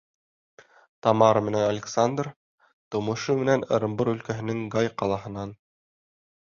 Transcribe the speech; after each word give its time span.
Тамара 1.07 1.43
менән 1.49 1.65
Александр 1.65 2.31
тыумышы 2.95 3.39
менән 3.43 3.69
Ырымбур 3.79 4.13
өлкәһенең 4.17 4.69
Гай 4.77 4.95
ҡалаһынан. 5.03 5.59